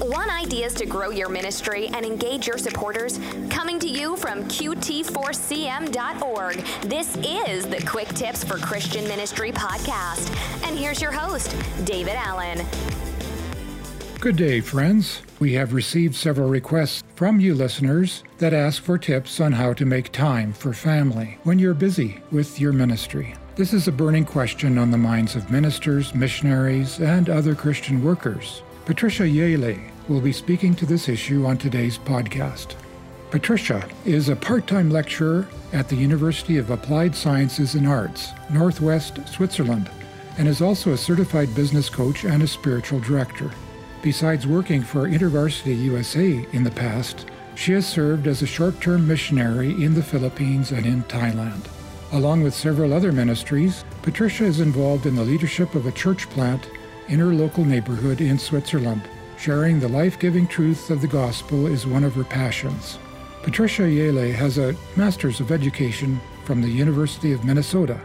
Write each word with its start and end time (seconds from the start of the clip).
Want 0.00 0.30
ideas 0.30 0.74
to 0.74 0.86
grow 0.86 1.10
your 1.10 1.28
ministry 1.28 1.88
and 1.88 2.06
engage 2.06 2.46
your 2.46 2.56
supporters? 2.56 3.18
Coming 3.50 3.80
to 3.80 3.88
you 3.88 4.16
from 4.16 4.44
QT4CM.org, 4.44 6.56
this 6.82 7.16
is 7.16 7.66
the 7.66 7.84
Quick 7.84 8.06
Tips 8.10 8.44
for 8.44 8.58
Christian 8.58 9.08
Ministry 9.08 9.50
podcast. 9.50 10.30
And 10.64 10.78
here's 10.78 11.02
your 11.02 11.10
host, 11.10 11.52
David 11.84 12.14
Allen. 12.14 12.64
Good 14.20 14.36
day, 14.36 14.60
friends. 14.60 15.22
We 15.40 15.54
have 15.54 15.72
received 15.72 16.14
several 16.14 16.48
requests 16.48 17.02
from 17.16 17.40
you 17.40 17.56
listeners 17.56 18.22
that 18.38 18.54
ask 18.54 18.80
for 18.80 18.98
tips 18.98 19.40
on 19.40 19.50
how 19.50 19.72
to 19.72 19.84
make 19.84 20.12
time 20.12 20.52
for 20.52 20.72
family 20.72 21.38
when 21.42 21.58
you're 21.58 21.74
busy 21.74 22.22
with 22.30 22.60
your 22.60 22.72
ministry. 22.72 23.34
This 23.56 23.72
is 23.72 23.88
a 23.88 23.92
burning 23.92 24.24
question 24.24 24.78
on 24.78 24.92
the 24.92 24.98
minds 24.98 25.34
of 25.34 25.50
ministers, 25.50 26.14
missionaries, 26.14 27.00
and 27.00 27.28
other 27.28 27.56
Christian 27.56 28.04
workers. 28.04 28.62
Patricia 28.88 29.24
Jehle 29.24 29.78
will 30.08 30.22
be 30.22 30.32
speaking 30.32 30.74
to 30.74 30.86
this 30.86 31.10
issue 31.10 31.44
on 31.44 31.58
today's 31.58 31.98
podcast. 31.98 32.74
Patricia 33.30 33.86
is 34.06 34.30
a 34.30 34.34
part 34.34 34.66
time 34.66 34.88
lecturer 34.88 35.46
at 35.74 35.90
the 35.90 35.94
University 35.94 36.56
of 36.56 36.70
Applied 36.70 37.14
Sciences 37.14 37.74
and 37.74 37.86
Arts, 37.86 38.30
Northwest 38.48 39.20
Switzerland, 39.28 39.90
and 40.38 40.48
is 40.48 40.62
also 40.62 40.92
a 40.92 40.96
certified 40.96 41.54
business 41.54 41.90
coach 41.90 42.24
and 42.24 42.42
a 42.42 42.48
spiritual 42.48 42.98
director. 43.00 43.50
Besides 44.00 44.46
working 44.46 44.80
for 44.80 45.06
InterVarsity 45.06 45.78
USA 45.82 46.46
in 46.54 46.64
the 46.64 46.70
past, 46.70 47.26
she 47.56 47.72
has 47.72 47.86
served 47.86 48.26
as 48.26 48.40
a 48.40 48.46
short 48.46 48.80
term 48.80 49.06
missionary 49.06 49.72
in 49.84 49.92
the 49.92 50.02
Philippines 50.02 50.72
and 50.72 50.86
in 50.86 51.02
Thailand. 51.02 51.66
Along 52.12 52.42
with 52.42 52.54
several 52.54 52.94
other 52.94 53.12
ministries, 53.12 53.84
Patricia 54.00 54.44
is 54.44 54.60
involved 54.60 55.04
in 55.04 55.14
the 55.14 55.24
leadership 55.24 55.74
of 55.74 55.84
a 55.84 55.92
church 55.92 56.30
plant 56.30 56.70
in 57.08 57.18
her 57.18 57.34
local 57.34 57.64
neighborhood 57.64 58.20
in 58.20 58.38
Switzerland. 58.38 59.02
Sharing 59.38 59.78
the 59.78 59.88
life 59.88 60.18
giving 60.18 60.46
truth 60.46 60.90
of 60.90 61.00
the 61.00 61.08
gospel 61.08 61.66
is 61.66 61.86
one 61.86 62.04
of 62.04 62.14
her 62.14 62.24
passions. 62.24 62.98
Patricia 63.42 63.82
Jehle 63.82 64.32
has 64.34 64.58
a 64.58 64.74
Master's 64.96 65.40
of 65.40 65.52
Education 65.52 66.20
from 66.44 66.60
the 66.60 66.68
University 66.68 67.32
of 67.32 67.44
Minnesota. 67.44 68.00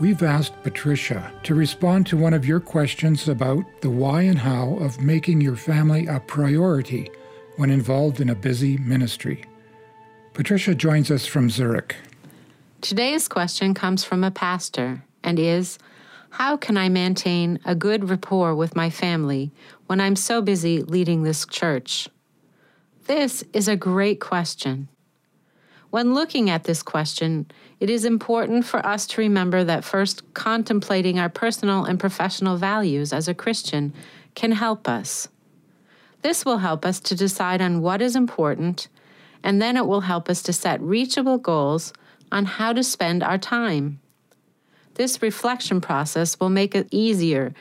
We've 0.00 0.22
asked 0.22 0.62
Patricia 0.62 1.32
to 1.42 1.54
respond 1.54 2.06
to 2.06 2.16
one 2.16 2.34
of 2.34 2.46
your 2.46 2.60
questions 2.60 3.28
about 3.28 3.64
the 3.80 3.90
why 3.90 4.22
and 4.22 4.38
how 4.38 4.76
of 4.80 5.00
making 5.00 5.40
your 5.40 5.56
family 5.56 6.06
a 6.06 6.20
priority 6.20 7.10
when 7.56 7.70
involved 7.70 8.20
in 8.20 8.30
a 8.30 8.34
busy 8.34 8.76
ministry. 8.78 9.44
Patricia 10.34 10.74
joins 10.74 11.10
us 11.10 11.26
from 11.26 11.50
Zurich. 11.50 11.96
Today's 12.80 13.26
question 13.26 13.74
comes 13.74 14.04
from 14.04 14.22
a 14.22 14.30
pastor 14.30 15.02
and 15.24 15.38
is 15.38 15.78
how 16.30 16.56
can 16.56 16.76
I 16.76 16.88
maintain 16.88 17.58
a 17.64 17.74
good 17.74 18.08
rapport 18.08 18.54
with 18.54 18.76
my 18.76 18.90
family 18.90 19.50
when 19.86 20.00
I'm 20.00 20.16
so 20.16 20.42
busy 20.42 20.82
leading 20.82 21.22
this 21.22 21.46
church? 21.46 22.08
This 23.06 23.42
is 23.52 23.68
a 23.68 23.76
great 23.76 24.20
question. 24.20 24.88
When 25.90 26.12
looking 26.12 26.50
at 26.50 26.64
this 26.64 26.82
question, 26.82 27.46
it 27.80 27.88
is 27.88 28.04
important 28.04 28.66
for 28.66 28.84
us 28.84 29.06
to 29.06 29.22
remember 29.22 29.64
that 29.64 29.84
first, 29.84 30.34
contemplating 30.34 31.18
our 31.18 31.30
personal 31.30 31.86
and 31.86 31.98
professional 31.98 32.58
values 32.58 33.12
as 33.12 33.26
a 33.26 33.34
Christian 33.34 33.94
can 34.34 34.52
help 34.52 34.86
us. 34.86 35.28
This 36.20 36.44
will 36.44 36.58
help 36.58 36.84
us 36.84 37.00
to 37.00 37.14
decide 37.14 37.62
on 37.62 37.80
what 37.80 38.02
is 38.02 38.16
important, 38.16 38.88
and 39.42 39.62
then 39.62 39.78
it 39.78 39.86
will 39.86 40.02
help 40.02 40.28
us 40.28 40.42
to 40.42 40.52
set 40.52 40.80
reachable 40.82 41.38
goals 41.38 41.94
on 42.30 42.44
how 42.44 42.74
to 42.74 42.82
spend 42.82 43.22
our 43.22 43.38
time. 43.38 44.00
This 44.98 45.22
reflection 45.22 45.80
process 45.80 46.40
will 46.40 46.48
make 46.50 46.74
it 46.74 46.88
easier 46.90 47.54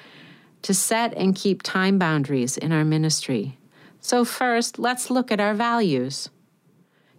to 0.64 0.74
set 0.74 1.14
and 1.14 1.36
keep 1.36 1.62
time 1.62 2.00
boundaries 2.00 2.58
in 2.58 2.72
our 2.72 2.84
ministry. 2.84 3.60
So, 4.02 4.26
first, 4.26 4.80
let's 4.80 5.12
look 5.12 5.32
at 5.32 5.40
our 5.40 5.54
values. 5.54 6.30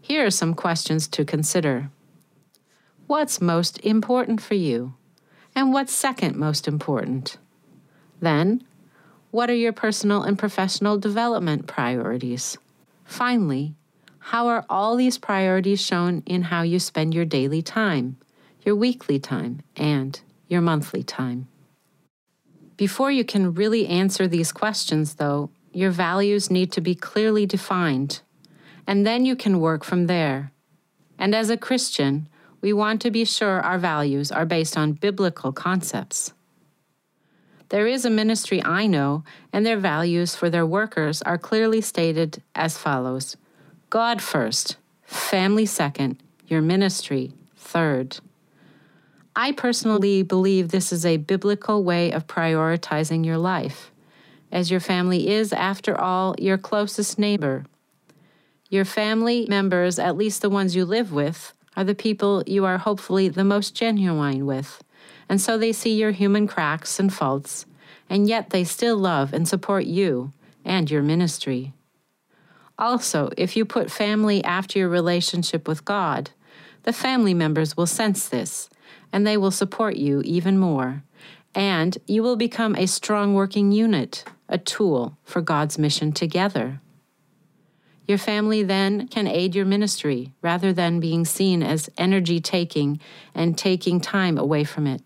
Here 0.00 0.26
are 0.26 0.30
some 0.30 0.54
questions 0.54 1.06
to 1.08 1.24
consider 1.24 1.90
What's 3.06 3.40
most 3.40 3.78
important 3.84 4.40
for 4.42 4.54
you? 4.54 4.94
And 5.54 5.72
what's 5.72 5.94
second 5.94 6.34
most 6.34 6.66
important? 6.66 7.38
Then, 8.20 8.64
what 9.30 9.48
are 9.48 9.54
your 9.54 9.72
personal 9.72 10.24
and 10.24 10.36
professional 10.36 10.98
development 10.98 11.68
priorities? 11.68 12.58
Finally, 13.04 13.76
how 14.18 14.48
are 14.48 14.66
all 14.68 14.96
these 14.96 15.16
priorities 15.16 15.80
shown 15.80 16.24
in 16.26 16.42
how 16.42 16.62
you 16.62 16.80
spend 16.80 17.14
your 17.14 17.24
daily 17.24 17.62
time? 17.62 18.16
Your 18.64 18.74
weekly 18.74 19.18
time, 19.18 19.60
and 19.76 20.20
your 20.48 20.60
monthly 20.60 21.02
time. 21.02 21.48
Before 22.76 23.10
you 23.10 23.24
can 23.24 23.54
really 23.54 23.86
answer 23.86 24.28
these 24.28 24.52
questions, 24.52 25.14
though, 25.14 25.50
your 25.72 25.90
values 25.90 26.50
need 26.50 26.72
to 26.72 26.80
be 26.80 26.94
clearly 26.94 27.46
defined, 27.46 28.20
and 28.86 29.06
then 29.06 29.26
you 29.26 29.36
can 29.36 29.60
work 29.60 29.84
from 29.84 30.06
there. 30.06 30.52
And 31.18 31.34
as 31.34 31.50
a 31.50 31.56
Christian, 31.56 32.28
we 32.60 32.72
want 32.72 33.02
to 33.02 33.10
be 33.10 33.24
sure 33.24 33.60
our 33.60 33.78
values 33.78 34.32
are 34.32 34.46
based 34.46 34.76
on 34.76 34.92
biblical 34.92 35.52
concepts. 35.52 36.32
There 37.68 37.86
is 37.86 38.04
a 38.04 38.10
ministry 38.10 38.64
I 38.64 38.86
know, 38.86 39.24
and 39.52 39.66
their 39.66 39.76
values 39.76 40.34
for 40.34 40.48
their 40.48 40.64
workers 40.64 41.20
are 41.22 41.36
clearly 41.36 41.80
stated 41.80 42.42
as 42.54 42.78
follows 42.78 43.36
God 43.90 44.22
first, 44.22 44.76
family 45.04 45.66
second, 45.66 46.22
your 46.46 46.62
ministry 46.62 47.32
third. 47.56 48.20
I 49.40 49.52
personally 49.52 50.24
believe 50.24 50.70
this 50.70 50.92
is 50.92 51.06
a 51.06 51.16
biblical 51.16 51.84
way 51.84 52.10
of 52.10 52.26
prioritizing 52.26 53.24
your 53.24 53.38
life, 53.38 53.92
as 54.50 54.68
your 54.68 54.80
family 54.80 55.28
is, 55.28 55.52
after 55.52 55.96
all, 55.96 56.34
your 56.40 56.58
closest 56.58 57.20
neighbor. 57.20 57.64
Your 58.68 58.84
family 58.84 59.46
members, 59.48 60.00
at 60.00 60.16
least 60.16 60.42
the 60.42 60.50
ones 60.50 60.74
you 60.74 60.84
live 60.84 61.12
with, 61.12 61.52
are 61.76 61.84
the 61.84 61.94
people 61.94 62.42
you 62.48 62.64
are 62.64 62.78
hopefully 62.78 63.28
the 63.28 63.44
most 63.44 63.76
genuine 63.76 64.44
with, 64.44 64.82
and 65.28 65.40
so 65.40 65.56
they 65.56 65.72
see 65.72 65.94
your 65.94 66.10
human 66.10 66.48
cracks 66.48 66.98
and 66.98 67.14
faults, 67.14 67.64
and 68.10 68.28
yet 68.28 68.50
they 68.50 68.64
still 68.64 68.96
love 68.96 69.32
and 69.32 69.46
support 69.46 69.84
you 69.84 70.32
and 70.64 70.90
your 70.90 71.04
ministry. 71.04 71.72
Also, 72.76 73.30
if 73.36 73.56
you 73.56 73.64
put 73.64 73.88
family 73.88 74.42
after 74.42 74.80
your 74.80 74.88
relationship 74.88 75.68
with 75.68 75.84
God, 75.84 76.30
the 76.82 76.92
family 76.92 77.34
members 77.34 77.76
will 77.76 77.86
sense 77.86 78.28
this 78.28 78.68
and 79.12 79.26
they 79.26 79.36
will 79.36 79.50
support 79.50 79.96
you 79.96 80.22
even 80.24 80.58
more. 80.58 81.02
And 81.54 81.96
you 82.06 82.22
will 82.22 82.36
become 82.36 82.76
a 82.76 82.86
strong 82.86 83.34
working 83.34 83.72
unit, 83.72 84.24
a 84.48 84.58
tool 84.58 85.16
for 85.24 85.40
God's 85.40 85.78
mission 85.78 86.12
together. 86.12 86.80
Your 88.06 88.18
family 88.18 88.62
then 88.62 89.08
can 89.08 89.26
aid 89.26 89.54
your 89.54 89.66
ministry 89.66 90.32
rather 90.40 90.72
than 90.72 91.00
being 91.00 91.24
seen 91.24 91.62
as 91.62 91.90
energy 91.98 92.40
taking 92.40 93.00
and 93.34 93.56
taking 93.56 94.00
time 94.00 94.38
away 94.38 94.64
from 94.64 94.86
it. 94.86 95.02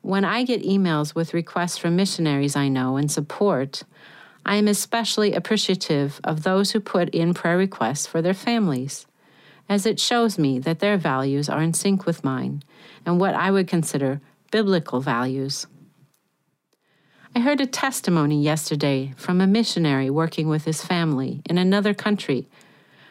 When 0.00 0.24
I 0.24 0.44
get 0.44 0.62
emails 0.62 1.14
with 1.14 1.34
requests 1.34 1.78
from 1.78 1.96
missionaries 1.96 2.56
I 2.56 2.68
know 2.68 2.96
and 2.96 3.10
support, 3.10 3.82
I 4.44 4.56
am 4.56 4.68
especially 4.68 5.32
appreciative 5.32 6.20
of 6.24 6.42
those 6.42 6.72
who 6.72 6.80
put 6.80 7.08
in 7.10 7.34
prayer 7.34 7.58
requests 7.58 8.06
for 8.06 8.22
their 8.22 8.34
families 8.34 9.06
as 9.68 9.86
it 9.86 9.98
shows 9.98 10.38
me 10.38 10.58
that 10.60 10.78
their 10.78 10.96
values 10.96 11.48
are 11.48 11.62
in 11.62 11.74
sync 11.74 12.06
with 12.06 12.24
mine 12.24 12.62
and 13.04 13.20
what 13.20 13.34
I 13.34 13.50
would 13.50 13.68
consider 13.68 14.20
biblical 14.50 15.00
values. 15.00 15.66
I 17.34 17.40
heard 17.40 17.60
a 17.60 17.66
testimony 17.66 18.40
yesterday 18.40 19.12
from 19.16 19.40
a 19.40 19.46
missionary 19.46 20.08
working 20.08 20.48
with 20.48 20.64
his 20.64 20.82
family 20.82 21.42
in 21.44 21.58
another 21.58 21.92
country, 21.92 22.48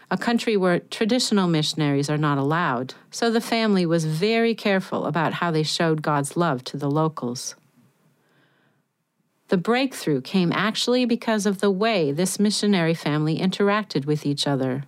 a 0.09 0.17
country 0.17 0.57
where 0.57 0.79
traditional 0.79 1.47
missionaries 1.47 2.09
are 2.09 2.17
not 2.17 2.37
allowed, 2.37 2.95
so 3.11 3.29
the 3.29 3.41
family 3.41 3.85
was 3.85 4.05
very 4.05 4.55
careful 4.55 5.05
about 5.05 5.33
how 5.33 5.51
they 5.51 5.63
showed 5.63 6.01
God's 6.01 6.35
love 6.35 6.63
to 6.65 6.77
the 6.77 6.89
locals. 6.89 7.55
The 9.49 9.57
breakthrough 9.57 10.21
came 10.21 10.51
actually 10.51 11.05
because 11.05 11.45
of 11.45 11.59
the 11.59 11.69
way 11.69 12.11
this 12.11 12.39
missionary 12.39 12.95
family 12.95 13.37
interacted 13.37 14.05
with 14.05 14.25
each 14.25 14.47
other 14.47 14.85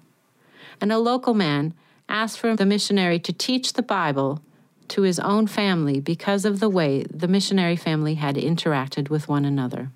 and 0.81 0.91
a 0.91 0.97
local 0.97 1.33
man 1.33 1.73
asked 2.09 2.39
for 2.39 2.55
the 2.55 2.65
missionary 2.65 3.19
to 3.19 3.33
teach 3.33 3.73
the 3.73 3.81
Bible 3.81 4.41
to 4.89 5.01
his 5.01 5.19
own 5.19 5.47
family 5.47 5.99
because 5.99 6.45
of 6.45 6.59
the 6.59 6.69
way 6.69 7.03
the 7.03 7.27
missionary 7.27 7.75
family 7.75 8.15
had 8.15 8.35
interacted 8.35 9.09
with 9.09 9.27
one 9.27 9.45
another. 9.45 9.91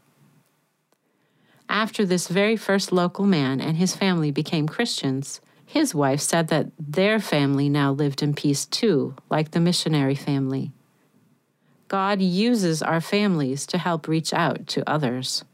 After 1.69 2.05
this 2.05 2.27
very 2.27 2.57
first 2.57 2.91
local 2.91 3.25
man 3.25 3.61
and 3.61 3.77
his 3.77 3.95
family 3.95 4.31
became 4.31 4.67
Christians, 4.67 5.39
his 5.65 5.95
wife 5.95 6.19
said 6.19 6.49
that 6.49 6.67
their 6.77 7.19
family 7.19 7.69
now 7.69 7.93
lived 7.93 8.21
in 8.21 8.33
peace 8.33 8.65
too, 8.65 9.15
like 9.29 9.51
the 9.51 9.61
missionary 9.61 10.15
family. 10.15 10.71
God 11.87 12.21
uses 12.21 12.81
our 12.81 12.99
families 12.99 13.65
to 13.67 13.77
help 13.77 14.07
reach 14.07 14.33
out 14.33 14.67
to 14.67 14.89
others. 14.89 15.45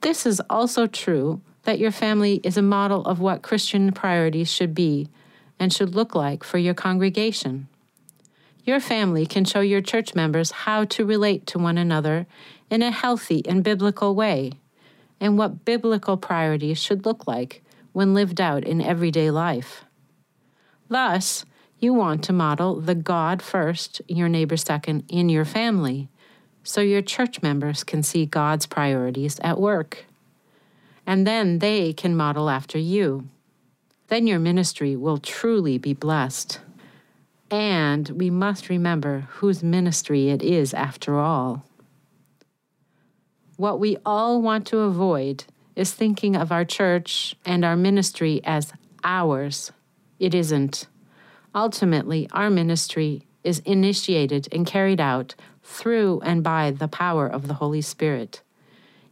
This 0.00 0.24
is 0.24 0.40
also 0.48 0.86
true 0.86 1.42
that 1.68 1.78
your 1.78 1.90
family 1.90 2.40
is 2.44 2.56
a 2.56 2.62
model 2.62 3.04
of 3.04 3.20
what 3.20 3.42
Christian 3.42 3.92
priorities 3.92 4.50
should 4.50 4.74
be 4.74 5.06
and 5.60 5.70
should 5.70 5.94
look 5.94 6.14
like 6.14 6.42
for 6.42 6.56
your 6.56 6.72
congregation. 6.72 7.68
Your 8.64 8.80
family 8.80 9.26
can 9.26 9.44
show 9.44 9.60
your 9.60 9.82
church 9.82 10.14
members 10.14 10.50
how 10.50 10.86
to 10.86 11.04
relate 11.04 11.46
to 11.48 11.58
one 11.58 11.76
another 11.76 12.26
in 12.70 12.80
a 12.80 12.90
healthy 12.90 13.46
and 13.46 13.62
biblical 13.62 14.14
way, 14.14 14.52
and 15.20 15.36
what 15.36 15.66
biblical 15.66 16.16
priorities 16.16 16.78
should 16.80 17.04
look 17.04 17.26
like 17.26 17.62
when 17.92 18.14
lived 18.14 18.40
out 18.40 18.64
in 18.64 18.80
everyday 18.80 19.30
life. 19.30 19.84
Thus, 20.88 21.44
you 21.78 21.92
want 21.92 22.24
to 22.24 22.32
model 22.32 22.80
the 22.80 22.94
God 22.94 23.42
first, 23.42 24.00
your 24.08 24.30
neighbor 24.30 24.56
second 24.56 25.04
in 25.10 25.28
your 25.28 25.44
family, 25.44 26.08
so 26.62 26.80
your 26.80 27.02
church 27.02 27.42
members 27.42 27.84
can 27.84 28.02
see 28.02 28.24
God's 28.24 28.64
priorities 28.64 29.38
at 29.40 29.60
work. 29.60 30.06
And 31.08 31.26
then 31.26 31.60
they 31.60 31.94
can 31.94 32.14
model 32.14 32.50
after 32.50 32.76
you. 32.76 33.30
Then 34.08 34.26
your 34.26 34.38
ministry 34.38 34.94
will 34.94 35.16
truly 35.16 35.78
be 35.78 35.94
blessed. 35.94 36.60
And 37.50 38.10
we 38.10 38.28
must 38.28 38.68
remember 38.68 39.20
whose 39.30 39.62
ministry 39.62 40.28
it 40.28 40.42
is 40.42 40.74
after 40.74 41.18
all. 41.18 41.64
What 43.56 43.80
we 43.80 43.96
all 44.04 44.42
want 44.42 44.66
to 44.66 44.80
avoid 44.80 45.44
is 45.74 45.94
thinking 45.94 46.36
of 46.36 46.52
our 46.52 46.66
church 46.66 47.34
and 47.46 47.64
our 47.64 47.74
ministry 47.74 48.42
as 48.44 48.74
ours. 49.02 49.72
It 50.18 50.34
isn't. 50.34 50.88
Ultimately, 51.54 52.28
our 52.32 52.50
ministry 52.50 53.22
is 53.42 53.60
initiated 53.60 54.46
and 54.52 54.66
carried 54.66 55.00
out 55.00 55.34
through 55.62 56.20
and 56.20 56.42
by 56.42 56.70
the 56.70 56.86
power 56.86 57.26
of 57.26 57.48
the 57.48 57.54
Holy 57.54 57.80
Spirit. 57.80 58.42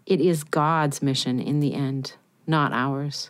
It 0.06 0.20
is 0.20 0.44
God's 0.44 1.02
mission 1.02 1.40
in 1.40 1.58
the 1.58 1.74
end, 1.74 2.14
not 2.46 2.72
ours. 2.72 3.28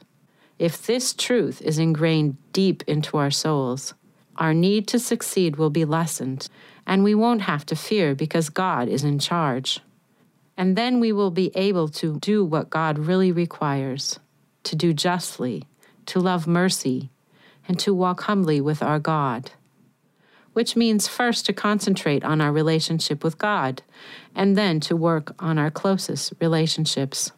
If 0.58 0.87
this 0.87 1.14
truth 1.14 1.62
is 1.62 1.78
ingrained 1.78 2.37
deep 2.52 2.82
into 2.87 3.17
our 3.17 3.31
souls, 3.31 3.94
our 4.37 4.52
need 4.52 4.87
to 4.88 4.99
succeed 4.99 5.56
will 5.56 5.70
be 5.70 5.87
lessened, 5.87 6.49
and 6.87 7.02
we 7.02 7.14
won't 7.14 7.43
have 7.43 7.64
to 7.67 7.76
fear 7.76 8.14
because 8.14 8.50
God 8.50 8.88
is 8.88 9.05
in 9.05 9.19
charge. 9.19 9.81
And 10.58 10.76
then 10.76 11.00
we 11.00 11.12
will 11.12 11.31
be 11.31 11.50
able 11.55 11.88
to 11.88 12.19
do 12.19 12.44
what 12.44 12.70
God 12.70 12.99
really 12.99 13.32
requires 13.32 14.19
to 14.64 14.76
do 14.76 14.93
justly, 14.93 15.64
to 16.06 16.20
love 16.20 16.46
mercy, 16.46 17.11
and 17.69 17.79
to 17.79 17.94
walk 17.94 18.22
humbly 18.22 18.61
with 18.61 18.82
our 18.82 18.99
God. 18.99 19.50
Which 20.56 20.75
means 20.75 21.06
first 21.06 21.44
to 21.44 21.53
concentrate 21.53 22.25
on 22.25 22.41
our 22.41 22.50
relationship 22.50 23.23
with 23.23 23.37
God, 23.37 23.82
and 24.35 24.56
then 24.56 24.81
to 24.81 24.97
work 24.97 25.35
on 25.38 25.58
our 25.58 25.70
closest 25.70 26.32
relationships. 26.41 27.31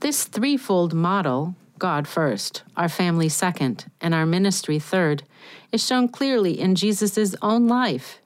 This 0.00 0.24
threefold 0.24 0.94
model 0.94 1.56
God 1.78 2.08
first, 2.08 2.62
our 2.74 2.88
family 2.88 3.28
second, 3.28 3.84
and 4.00 4.14
our 4.14 4.24
ministry 4.24 4.78
third 4.78 5.24
is 5.70 5.86
shown 5.86 6.08
clearly 6.08 6.58
in 6.58 6.74
Jesus' 6.74 7.36
own 7.42 7.68
life. 7.68 8.18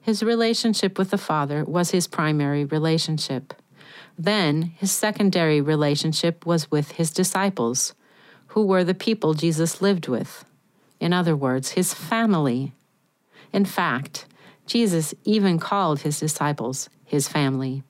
His 0.00 0.22
relationship 0.22 0.96
with 0.96 1.10
the 1.10 1.18
Father 1.18 1.64
was 1.64 1.90
his 1.90 2.06
primary 2.06 2.64
relationship. 2.64 3.52
Then, 4.16 4.62
his 4.76 4.92
secondary 4.92 5.60
relationship 5.60 6.46
was 6.46 6.70
with 6.70 6.92
his 6.92 7.10
disciples 7.10 7.94
who 8.54 8.64
were 8.64 8.84
the 8.84 8.94
people 8.94 9.34
Jesus 9.34 9.82
lived 9.82 10.06
with. 10.06 10.44
In 11.00 11.12
other 11.12 11.34
words, 11.34 11.72
his 11.72 11.92
family. 11.92 12.72
In 13.56 13.64
fact, 13.64 14.26
Jesus 14.66 15.14
even 15.24 15.58
called 15.58 16.00
his 16.00 16.20
disciples 16.20 16.90
his 17.04 17.26
family. 17.26 17.82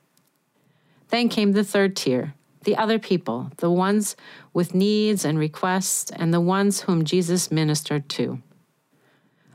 Then 1.08 1.28
came 1.28 1.52
the 1.52 1.64
third 1.64 1.96
tier, 1.96 2.34
the 2.62 2.76
other 2.76 3.00
people, 3.00 3.50
the 3.56 3.70
ones 3.70 4.14
with 4.52 4.76
needs 4.76 5.24
and 5.24 5.36
requests, 5.40 6.12
and 6.12 6.32
the 6.32 6.40
ones 6.40 6.82
whom 6.82 7.04
Jesus 7.04 7.50
ministered 7.50 8.08
to. 8.10 8.40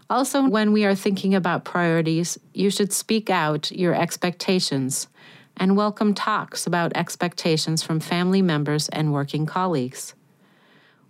Also, 0.09 0.49
when 0.49 0.73
we 0.73 0.83
are 0.83 0.95
thinking 0.95 1.33
about 1.33 1.63
priorities, 1.63 2.37
you 2.53 2.69
should 2.69 2.91
speak 2.91 3.29
out 3.29 3.71
your 3.71 3.95
expectations 3.95 5.07
and 5.55 5.77
welcome 5.77 6.13
talks 6.13 6.67
about 6.67 6.91
expectations 6.93 7.83
from 7.83 8.01
family 8.01 8.41
members 8.41 8.89
and 8.89 9.13
working 9.13 9.45
colleagues. 9.45 10.13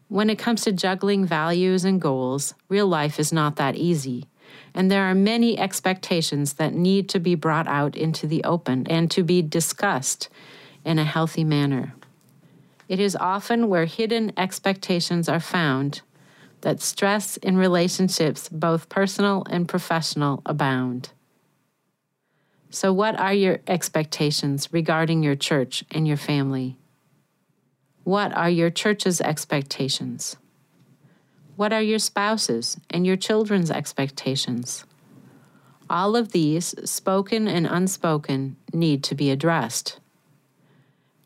When 0.09 0.29
it 0.29 0.37
comes 0.37 0.61
to 0.65 0.71
juggling 0.71 1.25
values 1.25 1.85
and 1.85 1.99
goals, 1.99 2.53
real 2.69 2.85
life 2.85 3.19
is 3.19 3.33
not 3.33 3.55
that 3.55 3.75
easy, 3.75 4.27
and 4.73 4.89
there 4.89 5.03
are 5.03 5.15
many 5.15 5.57
expectations 5.57 6.53
that 6.53 6.73
need 6.73 7.09
to 7.09 7.19
be 7.19 7.35
brought 7.35 7.67
out 7.67 7.95
into 7.95 8.27
the 8.27 8.43
open 8.43 8.87
and 8.87 9.11
to 9.11 9.23
be 9.23 9.41
discussed 9.41 10.29
in 10.85 10.97
a 10.97 11.03
healthy 11.03 11.43
manner. 11.43 11.93
It 12.87 12.99
is 12.99 13.15
often 13.15 13.69
where 13.69 13.85
hidden 13.85 14.33
expectations 14.37 15.29
are 15.29 15.39
found 15.39 16.01
that 16.61 16.81
stress 16.81 17.37
in 17.37 17.57
relationships, 17.57 18.49
both 18.49 18.89
personal 18.89 19.45
and 19.49 19.67
professional, 19.67 20.41
abound. 20.45 21.11
So, 22.69 22.93
what 22.93 23.19
are 23.19 23.33
your 23.33 23.59
expectations 23.67 24.69
regarding 24.71 25.23
your 25.23 25.35
church 25.35 25.83
and 25.91 26.07
your 26.07 26.17
family? 26.17 26.77
What 28.03 28.35
are 28.35 28.49
your 28.49 28.69
church's 28.69 29.21
expectations? 29.21 30.37
What 31.61 31.73
are 31.73 31.81
your 31.83 31.99
spouse's 31.99 32.77
and 32.89 33.05
your 33.05 33.17
children's 33.17 33.69
expectations? 33.69 34.83
All 35.91 36.15
of 36.15 36.31
these, 36.31 36.73
spoken 36.89 37.47
and 37.47 37.67
unspoken, 37.67 38.55
need 38.73 39.03
to 39.03 39.13
be 39.13 39.29
addressed. 39.29 39.99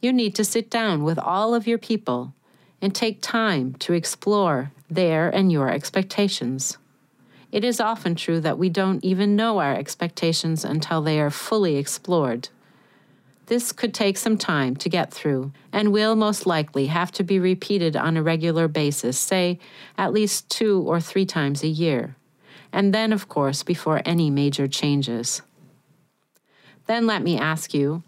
You 0.01 0.11
need 0.11 0.35
to 0.35 0.43
sit 0.43 0.69
down 0.69 1.05
with 1.05 1.17
all 1.17 1.55
of 1.55 1.67
your 1.67 1.77
people 1.77 2.33
and 2.81 2.93
take 2.93 3.21
time 3.21 3.75
to 3.75 3.93
explore 3.93 4.73
their 4.89 5.29
and 5.29 5.53
your 5.53 5.71
expectations. 5.71 6.77
It 7.53 7.63
is 7.63 7.79
often 7.79 8.15
true 8.15 8.41
that 8.41 8.57
we 8.57 8.67
don't 8.67 9.05
even 9.05 9.37
know 9.37 9.59
our 9.59 9.73
expectations 9.73 10.65
until 10.65 11.01
they 11.01 11.17
are 11.21 11.31
fully 11.31 11.77
explored. 11.77 12.49
This 13.47 13.71
could 13.71 13.93
take 13.93 14.17
some 14.17 14.37
time 14.37 14.75
to 14.77 14.89
get 14.89 15.13
through 15.13 15.51
and 15.71 15.91
will 15.91 16.15
most 16.15 16.47
likely 16.47 16.87
have 16.87 17.11
to 17.13 17.23
be 17.23 17.37
repeated 17.37 17.95
on 17.95 18.17
a 18.17 18.23
regular 18.23 18.67
basis, 18.67 19.19
say 19.19 19.59
at 19.97 20.13
least 20.13 20.49
two 20.49 20.81
or 20.81 20.99
three 20.99 21.25
times 21.25 21.61
a 21.61 21.67
year, 21.67 22.15
and 22.73 22.93
then, 22.93 23.13
of 23.13 23.29
course, 23.29 23.61
before 23.61 24.01
any 24.03 24.31
major 24.31 24.67
changes. 24.67 25.43
Then 26.87 27.05
let 27.05 27.21
me 27.21 27.37
ask 27.37 27.73
you 27.73 28.03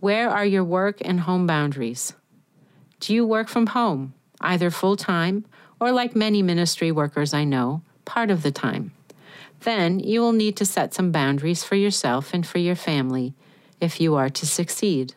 where 0.00 0.28
are 0.28 0.44
your 0.44 0.64
work 0.64 0.98
and 1.02 1.20
home 1.20 1.46
boundaries? 1.46 2.12
Do 3.00 3.14
you 3.14 3.26
work 3.26 3.48
from 3.48 3.68
home, 3.68 4.12
either 4.40 4.70
full 4.70 4.96
time 4.96 5.44
or, 5.80 5.92
like 5.92 6.16
many 6.16 6.42
ministry 6.42 6.90
workers 6.90 7.32
I 7.32 7.44
know, 7.44 7.82
part 8.04 8.30
of 8.30 8.42
the 8.42 8.50
time? 8.50 8.92
Then 9.60 10.00
you 10.00 10.20
will 10.20 10.32
need 10.32 10.56
to 10.58 10.66
set 10.66 10.92
some 10.92 11.10
boundaries 11.10 11.64
for 11.64 11.76
yourself 11.76 12.34
and 12.34 12.46
for 12.46 12.58
your 12.58 12.74
family 12.74 13.34
if 13.84 14.00
you 14.00 14.16
are 14.16 14.30
to 14.30 14.46
succeed. 14.46 15.14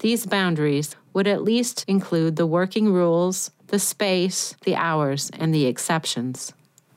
These 0.00 0.26
boundaries 0.26 0.96
would 1.14 1.26
at 1.26 1.42
least 1.42 1.84
include 1.88 2.36
the 2.36 2.46
working 2.46 2.92
rules, 2.92 3.50
the 3.68 3.78
space, 3.78 4.54
the 4.64 4.74
hours, 4.74 5.30
and 5.38 5.54
the 5.54 5.66
exceptions. 5.66 6.52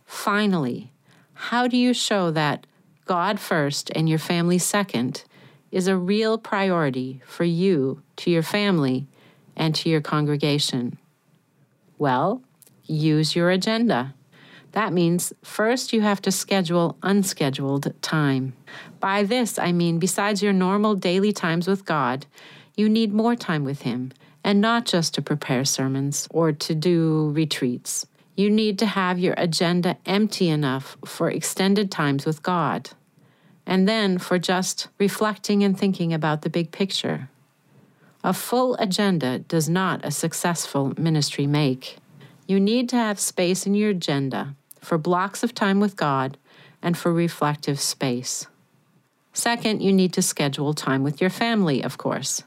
Finally, 0.06 0.92
how 1.34 1.68
do 1.68 1.78
you 1.78 1.94
show 1.94 2.32
that 2.32 2.66
God 3.06 3.40
first 3.40 3.92
and 3.96 4.10
your 4.10 4.20
family 4.20 4.58
second 4.58 5.24
is 5.72 5.88
a 5.88 5.96
real 5.96 6.38
priority 6.38 7.22
for 7.26 7.44
you, 7.44 8.02
to 8.18 8.32
your 8.32 8.44
family, 8.44 9.08
and 9.56 9.76
to 9.76 9.90
your 9.90 10.02
congregation? 10.02 10.98
Well, 11.98 12.42
use 12.86 13.36
your 13.36 13.50
agenda. 13.52 14.16
That 14.78 14.94
means 14.94 15.34
first 15.44 15.92
you 15.92 16.02
have 16.02 16.22
to 16.22 16.32
schedule 16.32 17.00
unscheduled 17.02 18.00
time. 18.04 18.54
By 19.00 19.24
this, 19.24 19.58
I 19.58 19.72
mean 19.72 19.98
besides 19.98 20.44
your 20.44 20.54
normal 20.54 20.94
daily 20.94 21.34
times 21.34 21.68
with 21.68 21.84
God, 21.84 22.28
you 22.76 22.88
need 22.88 23.12
more 23.12 23.36
time 23.36 23.64
with 23.64 23.82
Him, 23.82 24.12
and 24.44 24.62
not 24.62 24.86
just 24.86 25.16
to 25.16 25.22
prepare 25.24 25.66
sermons 25.66 26.28
or 26.30 26.52
to 26.52 26.76
do 26.76 27.32
retreats. 27.32 28.06
You 28.36 28.52
need 28.52 28.78
to 28.78 28.86
have 28.86 29.18
your 29.18 29.34
agenda 29.36 29.98
empty 30.06 30.48
enough 30.48 30.96
for 31.04 31.32
extended 31.32 31.90
times 31.90 32.28
with 32.28 32.44
God, 32.44 32.92
and 33.66 33.90
then 33.90 34.20
for 34.20 34.38
just 34.38 34.90
reflecting 35.00 35.64
and 35.64 35.76
thinking 35.76 36.14
about 36.14 36.44
the 36.44 36.52
big 36.52 36.72
picture. 36.72 37.32
A 38.24 38.32
full 38.32 38.76
agenda 38.76 39.40
does 39.40 39.68
not 39.68 40.06
a 40.06 40.12
successful 40.12 40.94
ministry 41.00 41.48
make. 41.48 41.98
You 42.46 42.60
need 42.60 42.90
to 42.90 42.96
have 42.96 43.20
space 43.20 43.66
in 43.66 43.74
your 43.74 43.90
agenda 43.90 44.56
for 44.82 44.98
blocks 44.98 45.44
of 45.44 45.54
time 45.54 45.80
with 45.80 45.96
God 45.96 46.38
and 46.82 46.98
for 46.98 47.14
reflective 47.14 47.80
space. 47.80 48.48
Second, 49.34 49.82
you 49.82 49.94
need 49.94 50.14
to 50.14 50.22
schedule 50.22 50.74
time 50.74 51.04
with 51.04 51.22
your 51.22 51.30
family, 51.30 51.84
of 51.84 51.98
course. 51.98 52.44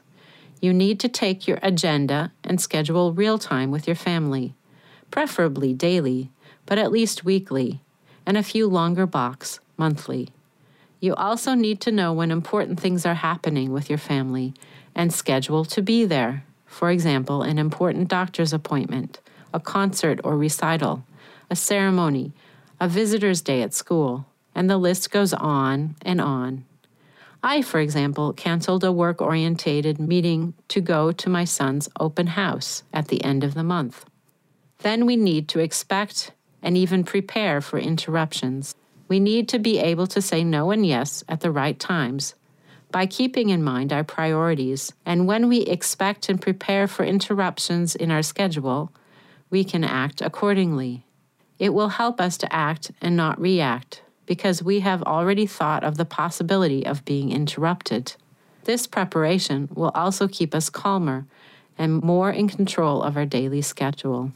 You 0.61 0.73
need 0.73 0.99
to 0.99 1.07
take 1.07 1.47
your 1.47 1.59
agenda 1.63 2.31
and 2.43 2.59
schedule 2.59 3.13
real 3.13 3.39
time 3.39 3.71
with 3.71 3.87
your 3.87 3.95
family, 3.95 4.53
preferably 5.09 5.73
daily, 5.73 6.29
but 6.65 6.77
at 6.77 6.91
least 6.91 7.25
weekly, 7.25 7.81
and 8.25 8.37
a 8.37 8.43
few 8.43 8.67
longer 8.67 9.05
blocks 9.05 9.59
monthly. 9.77 10.29
You 10.99 11.15
also 11.15 11.55
need 11.55 11.81
to 11.81 11.91
know 11.91 12.13
when 12.13 12.29
important 12.29 12.79
things 12.79 13.05
are 13.05 13.15
happening 13.15 13.71
with 13.71 13.89
your 13.89 13.97
family 13.97 14.53
and 14.93 15.11
schedule 15.11 15.65
to 15.65 15.81
be 15.81 16.05
there. 16.05 16.43
For 16.67 16.91
example, 16.91 17.41
an 17.41 17.57
important 17.57 18.07
doctor's 18.07 18.53
appointment 18.53 19.19
a 19.53 19.59
concert 19.59 20.19
or 20.23 20.37
recital, 20.37 21.03
a 21.51 21.55
ceremony, 21.55 22.31
a 22.79 22.87
visitor's 22.87 23.41
day 23.41 23.61
at 23.61 23.73
school, 23.73 24.25
and 24.55 24.69
the 24.69 24.77
list 24.77 25.11
goes 25.11 25.33
on 25.33 25.95
and 26.01 26.21
on. 26.21 26.65
I, 27.43 27.61
for 27.61 27.79
example, 27.79 28.33
canceled 28.33 28.83
a 28.83 28.91
work 28.91 29.21
orientated 29.21 29.99
meeting 29.99 30.53
to 30.69 30.79
go 30.79 31.11
to 31.11 31.29
my 31.29 31.43
son's 31.43 31.89
open 31.99 32.27
house 32.27 32.83
at 32.93 33.09
the 33.09 33.23
end 33.23 33.43
of 33.43 33.53
the 33.53 33.63
month. 33.63 34.05
Then 34.79 35.05
we 35.05 35.15
need 35.15 35.49
to 35.49 35.59
expect 35.59 36.31
and 36.61 36.77
even 36.77 37.03
prepare 37.03 37.59
for 37.61 37.79
interruptions. 37.79 38.75
We 39.07 39.19
need 39.19 39.49
to 39.49 39.59
be 39.59 39.79
able 39.79 40.07
to 40.07 40.21
say 40.21 40.43
no 40.43 40.71
and 40.71 40.85
yes 40.85 41.23
at 41.27 41.41
the 41.41 41.51
right 41.51 41.77
times 41.77 42.35
by 42.91 43.05
keeping 43.05 43.49
in 43.49 43.63
mind 43.63 43.91
our 43.91 44.03
priorities. 44.03 44.93
And 45.05 45.27
when 45.27 45.47
we 45.47 45.61
expect 45.61 46.29
and 46.29 46.41
prepare 46.41 46.87
for 46.87 47.03
interruptions 47.03 47.95
in 47.95 48.11
our 48.11 48.23
schedule, 48.23 48.91
we 49.49 49.63
can 49.63 49.83
act 49.83 50.21
accordingly. 50.21 51.05
It 51.61 51.75
will 51.75 51.89
help 51.89 52.19
us 52.19 52.39
to 52.39 52.51
act 52.51 52.89
and 53.01 53.15
not 53.15 53.39
react 53.39 54.01
because 54.25 54.63
we 54.63 54.79
have 54.79 55.03
already 55.03 55.45
thought 55.45 55.83
of 55.83 55.95
the 55.95 56.05
possibility 56.05 56.83
of 56.83 57.05
being 57.05 57.31
interrupted. 57.31 58.15
This 58.63 58.87
preparation 58.87 59.69
will 59.71 59.91
also 59.93 60.27
keep 60.27 60.55
us 60.55 60.71
calmer 60.71 61.27
and 61.77 62.01
more 62.01 62.31
in 62.31 62.47
control 62.47 63.03
of 63.03 63.15
our 63.15 63.27
daily 63.27 63.61
schedule. 63.61 64.31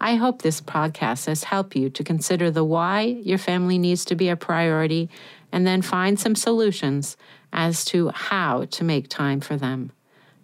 I 0.00 0.16
hope 0.16 0.42
this 0.42 0.60
podcast 0.60 1.26
has 1.26 1.44
helped 1.44 1.76
you 1.76 1.88
to 1.88 2.02
consider 2.02 2.50
the 2.50 2.64
why 2.64 3.02
your 3.02 3.38
family 3.38 3.78
needs 3.78 4.04
to 4.06 4.16
be 4.16 4.28
a 4.28 4.34
priority 4.34 5.08
and 5.52 5.64
then 5.64 5.82
find 5.82 6.18
some 6.18 6.34
solutions 6.34 7.16
as 7.52 7.84
to 7.84 8.08
how 8.08 8.64
to 8.72 8.82
make 8.82 9.08
time 9.08 9.38
for 9.38 9.56
them. 9.56 9.92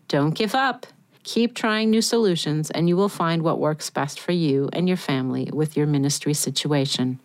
Don't 0.07 0.37
give 0.37 0.55
up. 0.55 0.87
Keep 1.25 1.54
trying 1.54 1.90
new 1.90 2.02
solutions, 2.02 2.71
and 2.71 2.87
you 2.87 2.97
will 2.97 3.09
find 3.09 3.43
what 3.43 3.59
works 3.59 3.88
best 3.88 4.21
for 4.21 4.33
you 4.33 4.69
and 4.75 4.87
your 4.87 4.99
family 4.99 5.49
with 5.52 5.75
your 5.75 5.87
ministry 5.87 6.35
situation. 6.35 7.19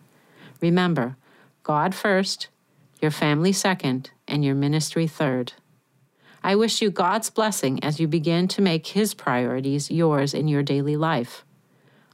Remember, 0.62 1.16
God 1.62 1.94
first, 1.94 2.48
your 3.02 3.10
family 3.10 3.52
second, 3.52 4.10
and 4.26 4.42
your 4.42 4.54
ministry 4.54 5.06
third. 5.06 5.52
I 6.42 6.56
wish 6.56 6.80
you 6.80 6.90
God's 6.90 7.28
blessing 7.28 7.84
as 7.84 8.00
you 8.00 8.08
begin 8.08 8.48
to 8.48 8.62
make 8.62 8.86
His 8.88 9.12
priorities 9.12 9.90
yours 9.90 10.32
in 10.32 10.48
your 10.48 10.62
daily 10.62 10.96
life. 10.96 11.44